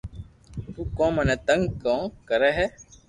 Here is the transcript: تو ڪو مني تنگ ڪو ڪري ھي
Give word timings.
تو 0.73 0.81
ڪو 0.97 1.05
مني 1.15 1.35
تنگ 1.47 1.63
ڪو 1.83 1.95
ڪري 2.29 2.51
ھي 2.57 2.65